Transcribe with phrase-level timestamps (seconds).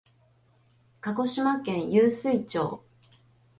[0.99, 2.81] 鹿児島県湧水町